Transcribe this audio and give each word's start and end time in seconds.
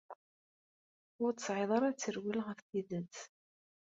Ur 1.23 1.31
teɛriḍ 1.33 1.71
ara 1.77 1.87
ad 1.89 1.97
terwel 1.97 2.39
ɣef 2.47 2.59
tidet. 2.69 3.15